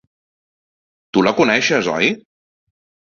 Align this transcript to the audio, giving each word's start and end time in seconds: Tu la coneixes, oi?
Tu 1.17 1.23
la 1.27 1.33
coneixes, 1.39 1.91
oi? 1.99 2.09